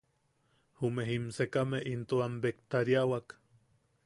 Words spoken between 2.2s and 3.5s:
am bektariawak.